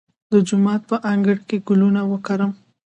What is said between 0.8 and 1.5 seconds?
په انګړ